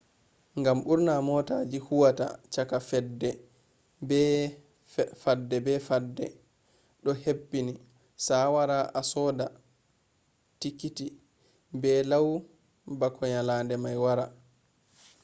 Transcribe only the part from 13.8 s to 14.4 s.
mai wara